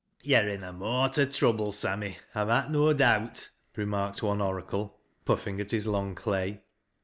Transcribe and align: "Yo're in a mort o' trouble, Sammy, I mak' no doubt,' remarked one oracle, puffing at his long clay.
"Yo're 0.23 0.47
in 0.47 0.63
a 0.63 0.73
mort 0.73 1.19
o' 1.19 1.25
trouble, 1.25 1.71
Sammy, 1.71 2.17
I 2.33 2.43
mak' 2.43 2.71
no 2.71 2.91
doubt,' 2.91 3.51
remarked 3.75 4.23
one 4.23 4.41
oracle, 4.41 4.97
puffing 5.25 5.61
at 5.61 5.69
his 5.69 5.85
long 5.85 6.15
clay. 6.15 6.63